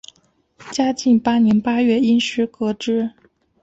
[0.71, 3.11] 嘉庆八年八月因事革职。